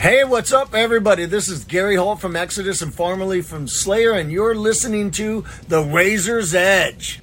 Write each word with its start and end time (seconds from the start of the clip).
Hey, 0.00 0.22
what's 0.22 0.52
up, 0.52 0.74
everybody? 0.74 1.24
This 1.24 1.48
is 1.48 1.64
Gary 1.64 1.96
Holt 1.96 2.20
from 2.20 2.36
Exodus 2.36 2.82
and 2.82 2.94
formerly 2.94 3.42
from 3.42 3.66
Slayer, 3.66 4.12
and 4.12 4.30
you're 4.30 4.54
listening 4.54 5.10
to 5.10 5.44
The 5.66 5.82
Razor's 5.82 6.54
Edge. 6.54 7.20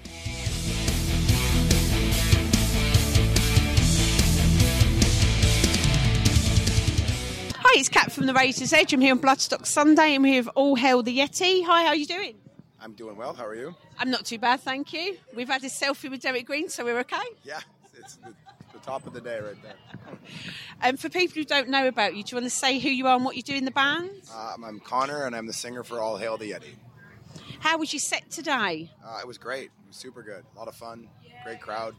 Hi, 7.55 7.79
it's 7.79 7.87
Kat 7.87 8.11
from 8.11 8.25
the 8.25 8.33
Razor's 8.33 8.73
Edge. 8.73 8.91
I'm 8.91 8.99
here 8.99 9.13
on 9.13 9.19
Bloodstock 9.19 9.65
Sunday. 9.65 10.13
I'm 10.13 10.25
here 10.25 10.43
with 10.43 10.51
All 10.55 10.75
Hail 10.75 11.01
the 11.01 11.17
Yeti. 11.17 11.63
Hi, 11.65 11.83
how 11.83 11.87
are 11.87 11.95
you 11.95 12.05
doing? 12.05 12.35
I'm 12.81 12.91
doing 12.91 13.15
well. 13.15 13.33
How 13.33 13.45
are 13.45 13.55
you? 13.55 13.73
I'm 13.97 14.11
not 14.11 14.25
too 14.25 14.37
bad, 14.37 14.59
thank 14.59 14.91
you. 14.91 15.15
We've 15.33 15.47
had 15.47 15.63
a 15.63 15.67
selfie 15.67 16.11
with 16.11 16.21
Derrick 16.21 16.45
Green, 16.45 16.67
so 16.67 16.83
we're 16.83 16.99
okay. 16.99 17.15
Yeah, 17.45 17.61
it's 17.93 18.15
the, 18.15 18.27
the 18.31 18.44
top 18.85 19.07
of 19.07 19.13
the 19.13 19.21
day 19.21 19.39
right 19.39 19.55
there. 19.63 19.73
And 20.81 20.99
for 21.01 21.09
people 21.09 21.33
who 21.35 21.43
don't 21.43 21.69
know 21.69 21.87
about 21.87 22.15
you, 22.15 22.23
do 22.23 22.35
you 22.35 22.41
want 22.41 22.45
to 22.51 22.55
say 22.55 22.79
who 22.79 22.89
you 22.89 23.07
are 23.07 23.15
and 23.15 23.25
what 23.25 23.35
you 23.35 23.41
do 23.41 23.55
in 23.55 23.65
the 23.65 23.71
band? 23.71 24.11
Um, 24.33 24.63
I'm 24.63 24.79
Connor, 24.79 25.25
and 25.25 25.35
I'm 25.35 25.47
the 25.47 25.53
singer 25.53 25.83
for 25.83 25.99
All 25.99 26.17
Hail 26.17 26.37
the 26.37 26.51
Yeti. 26.51 26.75
How 27.59 27.77
was 27.79 27.91
your 27.91 27.99
set 27.99 28.29
today? 28.29 28.91
Uh, 29.03 29.17
it 29.21 29.27
was 29.27 29.37
great. 29.37 29.65
It 29.65 29.87
was 29.87 29.97
super 29.97 30.21
good. 30.21 30.43
A 30.55 30.59
lot 30.59 30.67
of 30.67 30.75
fun. 30.75 31.07
Great 31.43 31.59
crowd. 31.59 31.95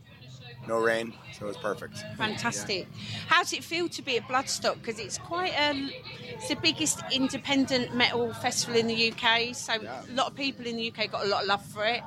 No 0.68 0.78
rain, 0.78 1.12
so 1.32 1.44
it 1.46 1.48
was 1.48 1.56
perfect. 1.56 1.98
Fantastic. 2.16 2.88
How 3.26 3.42
does 3.42 3.52
it 3.52 3.62
feel 3.64 3.88
to 3.90 4.02
be 4.02 4.16
at 4.16 4.26
Bloodstock? 4.28 4.74
Because 4.80 4.98
it's 4.98 5.18
quite 5.18 5.52
a, 5.58 5.90
it's 6.34 6.48
the 6.48 6.56
biggest 6.56 7.00
independent 7.12 7.94
metal 7.94 8.32
festival 8.34 8.76
in 8.78 8.86
the 8.86 9.12
UK. 9.12 9.54
So 9.54 9.74
Yeah. 9.74 10.02
a 10.08 10.12
lot 10.14 10.28
of 10.28 10.34
people 10.36 10.66
in 10.66 10.76
the 10.76 10.88
UK 10.92 11.10
got 11.10 11.24
a 11.24 11.28
lot 11.28 11.42
of 11.42 11.48
love 11.48 11.64
for 11.66 11.84
it. 11.84 12.02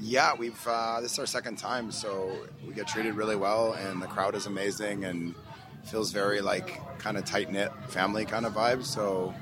Yeah, 0.00 0.32
we've 0.38 0.66
uh, 0.66 1.00
this 1.00 1.12
is 1.12 1.18
our 1.18 1.26
second 1.26 1.56
time, 1.56 1.90
so 1.90 2.30
we 2.66 2.72
get 2.72 2.86
treated 2.86 3.14
really 3.14 3.36
well, 3.36 3.72
and 3.72 4.00
the 4.00 4.06
crowd 4.06 4.34
is 4.34 4.46
amazing, 4.46 5.04
and 5.04 5.34
feels 5.84 6.12
very 6.12 6.40
like 6.40 6.80
kind 6.98 7.16
of 7.16 7.24
tight 7.24 7.50
knit 7.50 7.72
family 7.88 8.24
kind 8.24 8.46
of 8.46 8.54
vibe. 8.54 8.84
So 8.84 9.34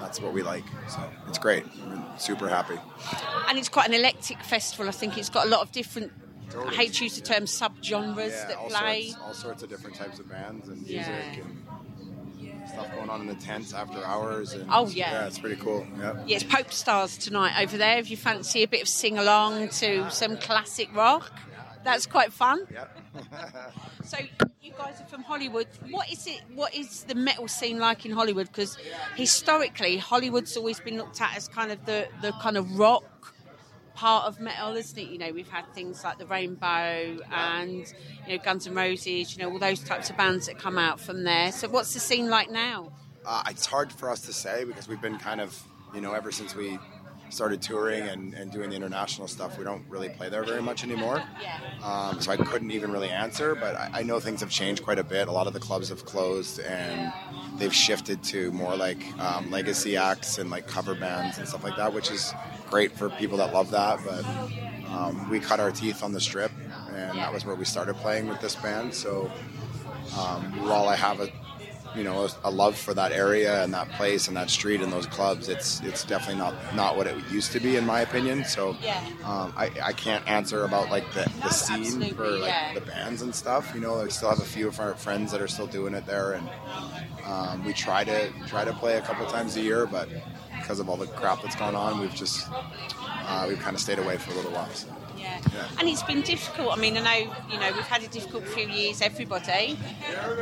that's 0.00 0.20
what 0.20 0.32
we 0.32 0.42
like. 0.42 0.64
So 0.88 1.00
it's 1.28 1.38
great. 1.38 1.64
We're 1.86 2.18
super 2.18 2.48
happy. 2.48 2.78
And 3.48 3.58
it's 3.58 3.68
quite 3.68 3.88
an 3.88 3.94
eclectic 3.94 4.42
festival. 4.42 4.88
I 4.88 4.92
think 4.92 5.18
it's 5.18 5.30
got 5.30 5.46
a 5.46 5.48
lot 5.48 5.62
of 5.62 5.72
different. 5.72 6.12
I 6.56 6.74
hate 6.74 6.94
to 6.94 7.04
use 7.04 7.14
the 7.16 7.20
term 7.22 7.46
sub-genres 7.46 8.32
Yeah, 8.32 8.46
that 8.48 8.56
all 8.56 8.68
play. 8.70 9.08
sorts, 9.08 9.22
all 9.22 9.34
sorts 9.34 9.62
of 9.62 9.68
different 9.68 9.96
types 9.96 10.18
of 10.18 10.28
bands 10.28 10.68
and 10.68 10.78
music 10.82 10.96
Yeah. 11.06 11.42
and 11.42 12.68
stuff 12.68 12.90
going 12.94 13.10
on 13.10 13.20
in 13.22 13.26
the 13.26 13.34
tents 13.34 13.72
after 13.74 14.04
hours. 14.04 14.52
And 14.52 14.68
Oh, 14.70 14.86
yeah. 14.88 15.10
yeah, 15.12 15.26
it's 15.26 15.38
pretty 15.38 15.56
cool. 15.60 15.86
Yeah. 15.98 16.14
Yeah, 16.26 16.36
it's 16.36 16.44
Pope 16.44 16.72
Stars 16.72 17.16
tonight 17.18 17.60
over 17.62 17.76
there. 17.76 17.98
If 17.98 18.10
you 18.10 18.16
fancy 18.16 18.62
a 18.62 18.68
bit 18.68 18.82
of 18.82 18.88
sing 18.88 19.18
along 19.18 19.68
to 19.70 20.10
some 20.10 20.36
classic 20.36 20.94
rock, 20.94 21.30
that's 21.84 22.06
quite 22.06 22.32
fun. 22.32 22.66
So 24.04 24.16
you 24.62 24.72
guys 24.78 25.00
are 25.00 25.06
from 25.06 25.22
Hollywood. 25.22 25.66
What 25.90 26.10
is 26.10 26.26
it? 26.26 26.40
What 26.54 26.74
is 26.74 27.02
the 27.04 27.14
metal 27.14 27.46
scene 27.48 27.78
like 27.78 28.06
in 28.06 28.12
Hollywood? 28.12 28.46
Because 28.46 28.78
historically, 29.16 29.96
Hollywood's 29.98 30.56
always 30.56 30.80
been 30.80 30.96
looked 30.96 31.20
at 31.20 31.36
as 31.36 31.48
kind 31.48 31.70
of 31.72 31.84
the 31.84 32.08
the 32.22 32.32
kind 32.32 32.56
of 32.56 32.78
rock 32.78 33.34
part 33.98 34.26
of 34.26 34.38
metal, 34.38 34.76
isn't 34.76 34.96
it? 34.96 35.08
You 35.08 35.18
know, 35.18 35.32
we've 35.32 35.48
had 35.48 35.64
things 35.74 36.04
like 36.04 36.18
the 36.18 36.26
Rainbow 36.26 37.18
and 37.32 37.84
you 38.28 38.36
know 38.36 38.42
Guns 38.44 38.68
N' 38.68 38.74
Roses. 38.74 39.36
You 39.36 39.42
know, 39.42 39.50
all 39.50 39.58
those 39.58 39.80
types 39.80 40.08
of 40.08 40.16
bands 40.16 40.46
that 40.46 40.56
come 40.56 40.78
out 40.78 41.00
from 41.00 41.24
there. 41.24 41.50
So 41.50 41.68
what's 41.68 41.92
the 41.94 42.00
scene 42.00 42.30
like 42.30 42.48
now? 42.48 42.92
Uh, 43.26 43.42
it's 43.50 43.66
hard 43.66 43.92
for 43.92 44.08
us 44.08 44.20
to 44.22 44.32
say 44.32 44.62
because 44.62 44.86
we've 44.86 45.02
been 45.02 45.18
kind 45.18 45.40
of, 45.40 45.60
you 45.92 46.00
know, 46.00 46.12
ever 46.12 46.30
since 46.30 46.54
we 46.54 46.78
started 47.30 47.60
touring 47.60 48.02
and, 48.02 48.34
and 48.34 48.52
doing 48.52 48.70
the 48.70 48.76
international 48.76 49.26
stuff, 49.26 49.58
we 49.58 49.64
don't 49.64 49.84
really 49.88 50.08
play 50.08 50.28
there 50.28 50.44
very 50.44 50.62
much 50.62 50.84
anymore. 50.84 51.22
Yeah. 51.42 51.58
Um, 51.84 52.20
so 52.20 52.32
I 52.32 52.36
couldn't 52.36 52.72
even 52.72 52.90
really 52.90 53.10
answer, 53.10 53.54
but 53.54 53.76
I, 53.76 53.90
I 53.94 54.02
know 54.02 54.18
things 54.18 54.40
have 54.40 54.50
changed 54.50 54.82
quite 54.82 54.98
a 54.98 55.04
bit. 55.04 55.28
A 55.28 55.32
lot 55.32 55.46
of 55.46 55.52
the 55.52 55.60
clubs 55.60 55.88
have 55.88 56.04
closed 56.04 56.58
and 56.60 57.12
they've 57.58 57.74
shifted 57.74 58.22
to 58.24 58.50
more 58.52 58.74
like 58.76 58.98
um, 59.20 59.50
legacy 59.50 59.96
acts 59.96 60.38
and 60.38 60.50
like 60.50 60.66
cover 60.66 60.94
bands 60.94 61.38
and 61.38 61.46
stuff 61.46 61.62
like 61.62 61.76
that, 61.76 61.92
which 61.92 62.10
is 62.10 62.34
great 62.70 62.92
for 62.92 63.10
people 63.10 63.38
that 63.38 63.52
love 63.52 63.70
that. 63.70 64.00
But 64.04 64.24
um, 64.90 65.28
we 65.30 65.40
cut 65.40 65.60
our 65.60 65.70
teeth 65.70 66.02
on 66.02 66.12
the 66.12 66.20
strip, 66.20 66.52
and 66.94 67.18
that 67.18 67.32
was 67.32 67.44
where 67.44 67.54
we 67.54 67.64
started 67.64 67.94
playing 67.96 68.28
with 68.28 68.40
this 68.40 68.56
band. 68.56 68.94
So 68.94 69.30
um, 70.18 70.66
while 70.66 70.88
I 70.88 70.96
have 70.96 71.20
a 71.20 71.28
you 71.96 72.04
know 72.04 72.28
a, 72.44 72.50
love 72.50 72.76
for 72.76 72.94
that 72.94 73.12
area 73.12 73.64
and 73.64 73.72
that 73.72 73.88
place 73.92 74.28
and 74.28 74.36
that 74.36 74.50
street 74.50 74.80
and 74.80 74.92
those 74.92 75.06
clubs, 75.06 75.48
it's 75.48 75.80
it's 75.80 76.04
definitely 76.04 76.36
not 76.36 76.54
not 76.74 76.96
what 76.96 77.06
it 77.06 77.16
used 77.30 77.52
to 77.52 77.60
be 77.60 77.76
in 77.76 77.86
my 77.86 78.00
opinion. 78.00 78.44
So 78.44 78.70
um, 79.24 79.52
I, 79.56 79.70
I 79.82 79.92
can't 79.92 80.26
answer 80.28 80.64
about 80.64 80.90
like 80.90 81.10
the, 81.12 81.30
the 81.42 81.50
scene 81.50 82.14
for 82.14 82.28
like 82.28 82.74
the 82.74 82.80
bands 82.80 83.22
and 83.22 83.34
stuff. 83.34 83.72
You 83.74 83.80
know, 83.80 84.00
I 84.00 84.08
still 84.08 84.28
have 84.28 84.40
a 84.40 84.44
few 84.44 84.68
of 84.68 84.78
our 84.80 84.94
friends 84.94 85.32
that 85.32 85.40
are 85.40 85.48
still 85.48 85.66
doing 85.66 85.94
it 85.94 86.06
there, 86.06 86.32
and 86.32 86.48
um, 87.24 87.64
we 87.64 87.72
try 87.72 88.04
to 88.04 88.30
try 88.46 88.64
to 88.64 88.72
play 88.72 88.96
a 88.96 89.02
couple 89.02 89.26
times 89.26 89.56
a 89.56 89.60
year, 89.60 89.86
but 89.86 90.08
because 90.68 90.80
of 90.80 90.90
all 90.90 90.98
the 90.98 91.06
crap 91.06 91.40
that's 91.40 91.56
gone 91.56 91.74
on, 91.74 91.98
we've 91.98 92.14
just 92.14 92.46
uh, 92.50 93.46
we've 93.48 93.58
kind 93.58 93.74
of 93.74 93.80
stayed 93.80 93.98
away 93.98 94.18
for 94.18 94.32
a 94.32 94.34
little 94.34 94.50
while. 94.50 94.68
So. 94.74 94.86
Yeah. 95.16 95.40
Yeah. 95.54 95.68
And 95.78 95.88
it's 95.88 96.02
been 96.02 96.20
difficult. 96.20 96.76
I 96.76 96.80
mean, 96.80 96.96
I 96.98 97.00
know, 97.00 97.34
you 97.50 97.58
know, 97.58 97.72
we've 97.72 97.86
had 97.86 98.02
a 98.02 98.08
difficult 98.08 98.46
few 98.46 98.68
years, 98.68 99.00
everybody, 99.00 99.78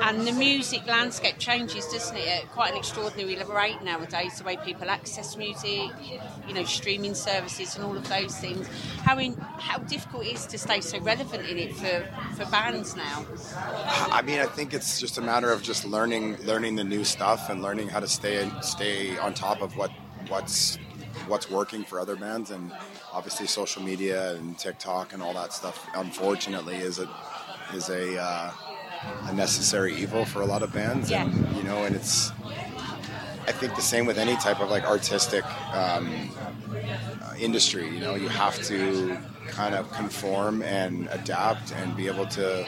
and 0.02 0.26
the 0.26 0.32
music 0.32 0.84
landscape 0.86 1.38
changes, 1.38 1.86
doesn't 1.86 2.16
it, 2.16 2.26
at 2.26 2.50
quite 2.50 2.72
an 2.72 2.78
extraordinary 2.78 3.36
rate 3.44 3.82
nowadays, 3.82 4.38
the 4.38 4.44
way 4.44 4.56
people 4.56 4.90
access 4.90 5.36
music, 5.36 5.90
you 6.46 6.54
know, 6.54 6.64
streaming 6.64 7.14
services 7.14 7.76
and 7.76 7.84
all 7.84 7.96
of 7.96 8.08
those 8.08 8.36
things. 8.36 8.66
How 9.02 9.18
in, 9.18 9.34
how 9.34 9.78
difficult 9.78 10.26
it 10.26 10.34
is 10.34 10.46
to 10.46 10.58
stay 10.58 10.80
so 10.80 10.98
relevant 11.00 11.48
in 11.48 11.56
it 11.56 11.76
for, 11.76 12.04
for 12.34 12.50
bands 12.50 12.96
now. 12.96 13.24
I 14.10 14.22
mean, 14.22 14.40
I 14.40 14.46
think 14.46 14.74
it's 14.74 15.00
just 15.00 15.18
a 15.18 15.22
matter 15.22 15.52
of 15.52 15.62
just 15.62 15.84
learning 15.84 16.36
learning 16.44 16.74
the 16.74 16.84
new 16.84 17.04
stuff 17.04 17.48
and 17.48 17.62
learning 17.62 17.88
how 17.88 18.00
to 18.00 18.08
stay 18.08 18.50
stay 18.60 19.16
on 19.18 19.32
top 19.32 19.62
of 19.62 19.76
what 19.76 19.90
what's 20.28 20.76
what's 21.28 21.50
working 21.50 21.82
for 21.84 21.98
other 22.00 22.16
bands 22.16 22.50
and 22.50 22.72
obviously 23.12 23.46
social 23.46 23.82
media 23.82 24.34
and 24.34 24.58
TikTok 24.58 25.12
and 25.12 25.22
all 25.22 25.34
that 25.34 25.52
stuff 25.52 25.86
unfortunately 25.94 26.76
is 26.76 26.98
a 26.98 27.08
is 27.74 27.88
a 27.88 28.20
uh, 28.20 28.50
a 29.24 29.32
necessary 29.32 29.94
evil 29.96 30.24
for 30.24 30.40
a 30.42 30.46
lot 30.46 30.62
of 30.62 30.72
bands 30.72 31.10
Yeah. 31.10 31.24
and 31.24 31.56
you 31.56 31.62
know 31.62 31.84
and 31.84 31.94
it's 31.96 32.30
I 33.48 33.52
think 33.52 33.76
the 33.76 33.82
same 33.82 34.06
with 34.06 34.18
any 34.18 34.36
type 34.36 34.60
of 34.60 34.70
like 34.70 34.84
artistic 34.84 35.44
um, 35.72 36.30
uh, 37.22 37.34
industry. 37.38 37.88
You 37.88 38.00
know, 38.00 38.16
you 38.16 38.28
have 38.28 38.60
to 38.64 39.16
kind 39.46 39.76
of 39.76 39.88
conform 39.92 40.62
and 40.62 41.08
adapt 41.12 41.72
and 41.72 41.96
be 41.96 42.08
able 42.08 42.26
to 42.26 42.66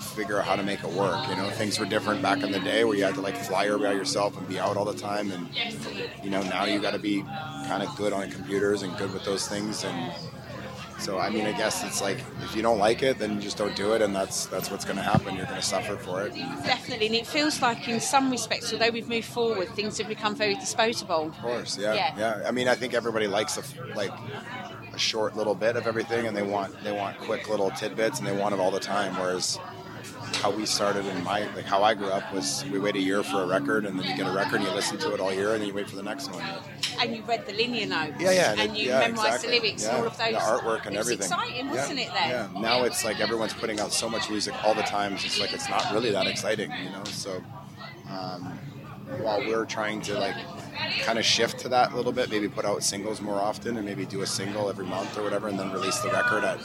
figure 0.00 0.38
out 0.38 0.44
how 0.46 0.56
to 0.56 0.62
make 0.62 0.82
it 0.82 0.90
work. 0.90 1.28
You 1.28 1.36
know, 1.36 1.48
things 1.50 1.78
were 1.78 1.86
different 1.86 2.22
back 2.22 2.42
in 2.42 2.52
the 2.52 2.60
day 2.60 2.84
where 2.84 2.96
you 2.96 3.04
had 3.04 3.14
to 3.14 3.20
like 3.20 3.36
fly 3.36 3.68
by 3.68 3.92
yourself 3.92 4.36
and 4.36 4.46
be 4.48 4.58
out 4.58 4.76
all 4.76 4.84
the 4.84 4.94
time, 4.98 5.30
and 5.30 5.48
you 6.22 6.30
know 6.30 6.42
now 6.42 6.64
you 6.64 6.80
got 6.80 6.92
to 6.92 6.98
be 6.98 7.22
kind 7.66 7.82
of 7.82 7.94
good 7.96 8.12
on 8.12 8.30
computers 8.30 8.82
and 8.82 8.96
good 8.96 9.12
with 9.12 9.24
those 9.24 9.48
things 9.48 9.84
and. 9.84 10.12
So 10.98 11.18
I 11.18 11.28
mean, 11.28 11.44
I 11.44 11.52
guess 11.52 11.84
it's 11.84 12.00
like 12.00 12.16
if 12.42 12.56
you 12.56 12.62
don't 12.62 12.78
like 12.78 13.02
it, 13.02 13.18
then 13.18 13.34
you 13.34 13.40
just 13.42 13.58
don't 13.58 13.76
do 13.76 13.92
it, 13.92 14.00
and 14.00 14.16
that's 14.16 14.46
that's 14.46 14.70
what's 14.70 14.86
going 14.86 14.96
to 14.96 15.02
happen. 15.02 15.36
You're 15.36 15.44
going 15.44 15.60
to 15.60 15.62
suffer 15.62 15.94
for 15.94 16.22
it. 16.22 16.34
Definitely, 16.64 17.06
and 17.08 17.14
it 17.16 17.26
feels 17.26 17.60
like 17.60 17.86
in 17.86 18.00
some 18.00 18.30
respects, 18.30 18.72
although 18.72 18.88
we've 18.88 19.06
moved 19.06 19.26
forward, 19.26 19.68
things 19.74 19.98
have 19.98 20.08
become 20.08 20.34
very 20.34 20.54
disposable. 20.54 21.26
Of 21.26 21.38
course, 21.38 21.76
yeah, 21.76 21.92
Yeah. 21.92 22.14
yeah. 22.18 22.48
I 22.48 22.50
mean, 22.50 22.66
I 22.66 22.74
think 22.74 22.94
everybody 22.94 23.26
likes 23.26 23.58
a 23.58 23.94
like 23.94 24.10
a 24.94 24.98
short 24.98 25.36
little 25.36 25.54
bit 25.54 25.76
of 25.76 25.86
everything, 25.86 26.26
and 26.26 26.34
they 26.34 26.42
want 26.42 26.82
they 26.82 26.92
want 26.92 27.18
quick 27.18 27.50
little 27.50 27.70
tidbits, 27.72 28.18
and 28.18 28.26
they 28.26 28.34
want 28.34 28.54
it 28.54 28.58
all 28.58 28.70
the 28.70 28.80
time. 28.80 29.14
Whereas 29.18 29.58
how 30.34 30.50
we 30.50 30.66
started 30.66 31.06
in 31.06 31.24
my 31.24 31.40
like 31.54 31.64
how 31.64 31.82
I 31.82 31.94
grew 31.94 32.08
up 32.08 32.32
was 32.32 32.64
we 32.70 32.78
wait 32.78 32.96
a 32.96 33.00
year 33.00 33.22
for 33.22 33.42
a 33.42 33.46
record, 33.46 33.84
and 33.86 33.98
then 33.98 34.06
you 34.06 34.16
get 34.16 34.26
a 34.26 34.32
record, 34.32 34.56
and 34.56 34.64
you 34.64 34.70
listen 34.74 34.98
to 34.98 35.14
it 35.14 35.20
all 35.20 35.32
year, 35.32 35.52
and 35.52 35.60
then 35.60 35.68
you 35.68 35.74
wait 35.74 35.88
for 35.88 35.96
the 35.96 36.02
next 36.02 36.30
one. 36.32 36.44
And 37.00 37.14
you 37.16 37.22
read 37.22 37.46
the 37.46 37.52
linear 37.52 37.86
notes. 37.86 38.14
Yeah, 38.18 38.32
yeah, 38.32 38.54
And 38.58 38.76
you 38.76 38.88
yeah, 38.88 39.00
memorised 39.00 39.44
exactly. 39.44 39.50
the 39.50 39.62
lyrics 39.62 39.82
yeah, 39.84 39.88
and 39.90 39.98
all 39.98 40.06
of 40.06 40.18
those. 40.18 40.28
the 40.28 40.38
artwork 40.38 40.86
and 40.86 40.94
it 40.94 40.98
was 40.98 41.06
everything. 41.08 41.32
exciting, 41.32 41.68
wasn't 41.70 41.98
yeah, 41.98 42.04
it? 42.04 42.12
Then. 42.12 42.54
Yeah. 42.54 42.60
Now 42.60 42.82
it's 42.84 43.04
like 43.04 43.20
everyone's 43.20 43.54
putting 43.54 43.80
out 43.80 43.92
so 43.92 44.08
much 44.08 44.28
music 44.30 44.54
all 44.64 44.74
the 44.74 44.82
time. 44.82 45.14
It's 45.14 45.22
just 45.22 45.40
like 45.40 45.52
it's 45.52 45.68
not 45.68 45.92
really 45.92 46.10
that 46.10 46.26
exciting, 46.26 46.70
you 46.82 46.90
know. 46.90 47.04
So 47.04 47.42
um, 48.10 48.58
while 49.20 49.40
we're 49.40 49.64
trying 49.66 50.00
to 50.02 50.18
like 50.18 50.36
kind 51.02 51.18
of 51.18 51.24
shift 51.24 51.58
to 51.60 51.68
that 51.70 51.92
a 51.92 51.96
little 51.96 52.12
bit, 52.12 52.30
maybe 52.30 52.48
put 52.48 52.64
out 52.64 52.82
singles 52.82 53.20
more 53.20 53.40
often, 53.40 53.76
and 53.76 53.86
maybe 53.86 54.04
do 54.04 54.22
a 54.22 54.26
single 54.26 54.68
every 54.68 54.86
month 54.86 55.16
or 55.18 55.22
whatever, 55.22 55.48
and 55.48 55.58
then 55.58 55.72
release 55.72 55.98
the 56.00 56.10
record 56.10 56.44
at 56.44 56.60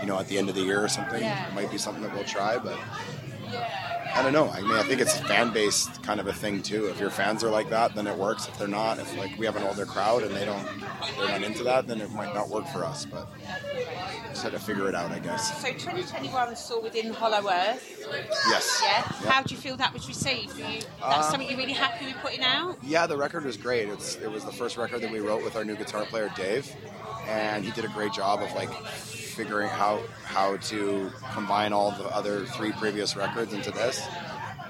you 0.00 0.06
know 0.06 0.18
at 0.18 0.28
the 0.28 0.38
end 0.38 0.48
of 0.48 0.54
the 0.54 0.62
year 0.62 0.82
or 0.82 0.88
something. 0.88 1.22
Yeah. 1.22 1.48
It 1.48 1.54
might 1.54 1.70
be 1.70 1.78
something 1.78 2.02
that 2.02 2.14
we'll 2.14 2.24
try, 2.24 2.58
but. 2.58 2.78
I 4.16 4.22
don't 4.22 4.32
know. 4.32 4.48
I 4.48 4.62
mean, 4.62 4.72
I 4.72 4.82
think 4.82 5.00
it's 5.02 5.18
fan 5.20 5.52
based 5.52 6.02
kind 6.02 6.20
of 6.20 6.26
a 6.26 6.32
thing 6.32 6.62
too. 6.62 6.86
If 6.86 6.98
your 6.98 7.10
fans 7.10 7.44
are 7.44 7.50
like 7.50 7.68
that, 7.68 7.94
then 7.94 8.06
it 8.06 8.16
works. 8.16 8.48
If 8.48 8.58
they're 8.58 8.66
not, 8.66 8.98
if 8.98 9.14
like 9.18 9.36
we 9.38 9.44
have 9.44 9.56
an 9.56 9.62
older 9.62 9.84
crowd 9.84 10.22
and 10.22 10.34
they 10.34 10.44
don't, 10.46 10.66
they're 11.18 11.28
not 11.28 11.42
into 11.42 11.62
that, 11.64 11.86
then 11.86 12.00
it 12.00 12.10
might 12.12 12.34
not 12.34 12.48
work 12.48 12.66
for 12.68 12.82
us. 12.84 13.04
But 13.04 13.28
just 14.30 14.42
had 14.42 14.52
to 14.52 14.58
figure 14.58 14.88
it 14.88 14.94
out, 14.94 15.10
I 15.12 15.18
guess. 15.18 15.60
So 15.60 15.68
2021 15.68 16.56
saw 16.56 16.80
within 16.82 17.12
Hollow 17.12 17.46
Earth. 17.50 18.06
Yes. 18.48 18.80
Yeah. 18.82 18.90
Yeah. 19.22 19.30
How 19.30 19.42
do 19.42 19.54
you 19.54 19.60
feel 19.60 19.76
that 19.76 19.92
was 19.92 20.08
received? 20.08 20.54
Were 20.58 20.60
you, 20.66 20.80
that's 20.80 20.88
Uh, 21.02 21.22
something 21.30 21.48
you're 21.48 21.58
really 21.58 21.72
happy 21.74 22.06
with 22.06 22.16
putting 22.16 22.42
out? 22.42 22.78
Yeah, 22.82 23.06
the 23.06 23.18
record 23.18 23.44
was 23.44 23.58
great. 23.58 23.88
It's 23.90 24.16
it 24.16 24.30
was 24.30 24.44
the 24.44 24.52
first 24.52 24.78
record 24.78 25.02
that 25.02 25.12
we 25.12 25.20
wrote 25.20 25.44
with 25.44 25.56
our 25.56 25.64
new 25.64 25.76
guitar 25.76 26.06
player 26.06 26.30
Dave, 26.36 26.74
and 27.28 27.64
he 27.64 27.70
did 27.72 27.84
a 27.84 27.88
great 27.88 28.12
job 28.14 28.40
of 28.40 28.50
like 28.54 28.70
figuring 29.36 29.68
how 29.68 30.00
how 30.24 30.56
to 30.56 31.10
combine 31.32 31.72
all 31.72 31.90
the 31.92 32.06
other 32.06 32.46
three 32.46 32.72
previous 32.72 33.14
records 33.16 33.52
into 33.52 33.70
this. 33.70 34.02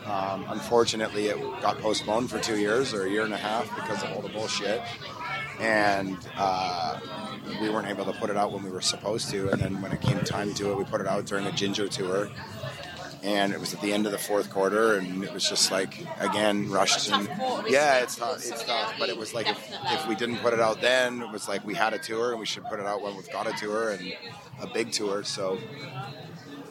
Um, 0.04 0.44
unfortunately, 0.48 1.28
it 1.28 1.38
got 1.62 1.78
postponed 1.78 2.30
for 2.30 2.38
two 2.38 2.58
years 2.58 2.92
or 2.92 3.06
a 3.06 3.10
year 3.10 3.24
and 3.24 3.32
a 3.32 3.38
half 3.38 3.74
because 3.74 4.02
of 4.02 4.12
all 4.12 4.22
the 4.22 4.28
bullshit, 4.28 4.82
and 5.60 6.16
uh, 6.36 7.00
we 7.60 7.70
weren't 7.70 7.88
able 7.88 8.04
to 8.04 8.12
put 8.12 8.30
it 8.30 8.36
out 8.36 8.52
when 8.52 8.62
we 8.62 8.70
were 8.70 8.80
supposed 8.80 9.30
to. 9.30 9.50
And 9.50 9.60
then 9.60 9.80
when 9.80 9.92
it 9.92 10.00
came 10.00 10.18
time 10.20 10.52
to 10.54 10.70
it, 10.70 10.76
we 10.76 10.84
put 10.84 11.00
it 11.00 11.06
out 11.06 11.26
during 11.26 11.46
a 11.46 11.52
Ginger 11.52 11.88
tour, 11.88 12.28
and 13.22 13.52
it 13.52 13.60
was 13.60 13.74
at 13.74 13.80
the 13.80 13.92
end 13.92 14.06
of 14.06 14.12
the 14.12 14.18
fourth 14.18 14.50
quarter, 14.50 14.96
and 14.96 15.24
it 15.24 15.32
was 15.32 15.48
just 15.48 15.70
like 15.70 16.04
again 16.20 16.70
rushed. 16.70 17.10
And, 17.10 17.28
yeah, 17.68 17.98
it's 17.98 18.16
tough. 18.16 18.36
It's 18.36 18.64
tough, 18.64 18.94
but 18.98 19.08
it 19.08 19.16
was 19.16 19.34
like 19.34 19.48
if, 19.48 19.72
if 19.86 20.06
we 20.08 20.14
didn't 20.14 20.38
put 20.38 20.52
it 20.52 20.60
out 20.60 20.80
then, 20.80 21.22
it 21.22 21.30
was 21.30 21.48
like 21.48 21.64
we 21.64 21.74
had 21.74 21.94
a 21.94 21.98
tour 21.98 22.30
and 22.30 22.40
we 22.40 22.46
should 22.46 22.64
put 22.64 22.80
it 22.80 22.86
out 22.86 23.02
when 23.02 23.16
we've 23.16 23.30
got 23.30 23.46
a 23.46 23.52
tour 23.52 23.90
and 23.90 24.12
a 24.60 24.66
big 24.66 24.92
tour. 24.92 25.24
So 25.24 25.58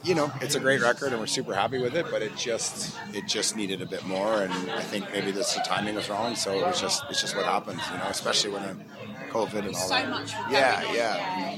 you 0.03 0.13
know, 0.13 0.31
it's 0.39 0.53
a 0.53 0.59
great 0.59 0.81
record 0.81 1.11
and 1.11 1.19
we're 1.19 1.25
super 1.25 1.55
happy 1.55 1.79
with 1.79 1.95
it, 1.95 2.05
but 2.11 2.21
it 2.21 2.35
just 2.35 2.95
it 3.13 3.27
just 3.27 3.55
needed 3.55 3.81
a 3.81 3.85
bit 3.87 4.05
more 4.05 4.43
and 4.43 4.53
I 4.71 4.81
think 4.81 5.11
maybe 5.11 5.31
this 5.31 5.53
the 5.55 5.61
timing 5.61 5.95
was 5.95 6.09
wrong, 6.09 6.35
so 6.35 6.53
it 6.53 6.61
was 6.61 6.79
just 6.79 7.03
it's 7.09 7.21
just 7.21 7.35
what 7.35 7.45
happens, 7.45 7.81
you 7.91 7.97
know, 7.97 8.05
especially 8.05 8.51
when 8.51 8.85
COVID 9.31 9.65
and 9.65 9.67
all 9.69 9.73
so 9.73 9.95
that. 9.95 10.09
much. 10.09 10.31
yeah, 10.51 10.93
yeah, 10.93 11.54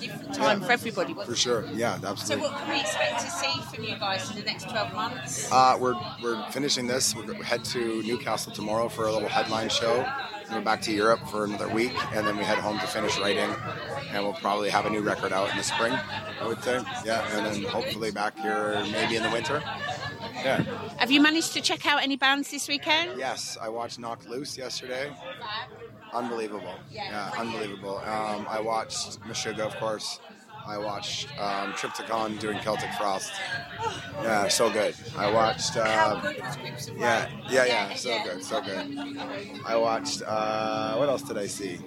different 0.00 0.34
time 0.34 0.60
for 0.60 0.72
everybody. 0.72 1.14
for 1.14 1.34
sure. 1.36 1.66
Yeah, 1.72 1.98
absolutely. 2.04 2.46
So, 2.46 2.52
what 2.52 2.60
can 2.60 2.68
we 2.74 2.80
expect 2.80 3.20
to 3.20 3.30
see 3.30 3.60
from 3.74 3.84
you 3.84 3.96
guys 3.98 4.30
in 4.30 4.36
the 4.36 4.42
next 4.44 4.68
12 4.68 4.94
months? 4.94 5.50
Uh, 5.52 5.76
we're, 5.80 5.94
we're 6.22 6.42
finishing 6.50 6.86
this. 6.86 7.14
We're 7.14 7.24
we 7.32 7.44
head 7.44 7.64
to 7.66 8.02
Newcastle 8.02 8.52
tomorrow 8.52 8.88
for 8.88 9.06
a 9.06 9.12
little 9.12 9.28
headline 9.28 9.68
show. 9.68 9.96
Then 10.46 10.58
we're 10.58 10.64
back 10.64 10.82
to 10.82 10.92
Europe 10.92 11.20
for 11.30 11.44
another 11.44 11.68
week, 11.68 11.92
and 12.14 12.26
then 12.26 12.36
we 12.36 12.42
head 12.42 12.58
home 12.58 12.78
to 12.80 12.86
finish 12.86 13.18
writing. 13.20 13.50
And 14.12 14.24
we'll 14.24 14.34
probably 14.34 14.70
have 14.70 14.86
a 14.86 14.90
new 14.90 15.00
record 15.00 15.32
out 15.32 15.50
in 15.50 15.56
the 15.56 15.62
spring, 15.62 15.92
I 15.92 16.46
would 16.46 16.62
say. 16.64 16.80
Yeah, 17.04 17.24
and 17.36 17.46
then 17.46 17.62
hopefully 17.70 18.10
back 18.10 18.36
here 18.38 18.82
maybe 18.90 19.14
in 19.16 19.22
the 19.22 19.30
winter. 19.30 19.62
Yeah. 20.34 20.62
Have 20.98 21.10
you 21.10 21.20
managed 21.20 21.52
to 21.54 21.60
check 21.60 21.86
out 21.86 22.02
any 22.02 22.16
bands 22.16 22.50
this 22.50 22.68
weekend? 22.68 23.18
Yes, 23.18 23.56
I 23.60 23.68
watched 23.68 23.98
Knocked 23.98 24.28
Loose 24.28 24.56
yesterday. 24.56 25.10
Unbelievable. 26.12 26.74
Yeah, 26.90 27.30
unbelievable. 27.38 27.98
Um, 27.98 28.46
I 28.48 28.60
watched 28.60 29.20
Meshuggah, 29.22 29.66
of 29.66 29.76
course. 29.76 30.18
I 30.66 30.76
watched 30.78 31.28
um, 31.40 31.72
Triptykon 31.72 32.38
doing 32.38 32.58
Celtic 32.58 32.92
Frost. 32.94 33.32
Yeah, 34.22 34.48
so 34.48 34.70
good. 34.70 34.94
I 35.16 35.30
watched. 35.32 35.76
Uh, 35.76 36.20
good 36.20 36.42
was 36.42 36.56
Grips 36.56 36.88
of 36.88 36.98
yeah, 36.98 37.28
yeah, 37.48 37.64
yeah, 37.64 37.94
so 37.94 38.22
good, 38.24 38.44
so 38.44 38.60
good. 38.60 38.98
I 39.66 39.76
watched. 39.76 40.22
Uh, 40.26 40.96
what 40.96 41.08
else 41.08 41.22
did 41.22 41.38
I 41.38 41.46
see? 41.46 41.78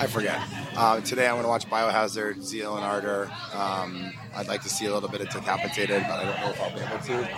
I 0.00 0.06
forget. 0.08 0.40
Uh, 0.76 1.00
today 1.00 1.26
I'm 1.26 1.32
going 1.34 1.42
to 1.42 1.48
watch 1.48 1.66
Biohazard, 1.68 2.40
Zeal 2.42 2.76
and 2.76 2.84
Ardor. 2.84 3.28
Um, 3.52 4.12
I'd 4.36 4.46
like 4.46 4.62
to 4.62 4.68
see 4.68 4.86
a 4.86 4.94
little 4.94 5.08
bit 5.08 5.20
of 5.22 5.28
Decapitated, 5.30 6.02
but 6.02 6.20
I 6.20 6.24
don't 6.24 6.40
know 6.40 6.50
if 6.50 6.60
I'll 6.60 6.74
be 6.74 6.80
able 6.80 6.98
to. 7.04 7.34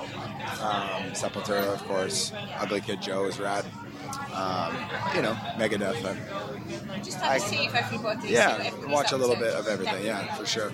Um, 0.63 1.13
Sepultura, 1.13 1.73
of 1.73 1.83
course. 1.85 2.33
Ugly 2.59 2.83
Kid 2.83 3.01
Joe 3.01 3.25
is 3.27 3.39
rad. 3.41 3.65
Um, 4.35 4.77
you 5.15 5.23
know, 5.23 5.33
Megadeth. 5.57 6.03
But 6.03 6.17
Just 7.03 7.19
have 7.21 7.31
I- 7.33 7.39
to 7.39 7.45
see 7.45 7.65
if 7.65 7.75
everybody. 7.75 8.21
see 8.21 8.27
what 8.27 8.33
yeah, 8.33 8.59
everybody's 8.61 8.93
watch 8.95 9.13
a 9.13 9.17
little 9.17 9.37
to. 9.37 9.41
bit 9.41 9.55
of 9.55 9.67
everything. 9.69 10.05
Yeah, 10.05 10.21
Definitely. 10.23 10.45
for 10.45 10.51
sure. 10.51 10.73